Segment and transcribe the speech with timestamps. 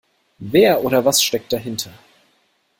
[0.39, 1.93] Wer oder was steckt dahinter?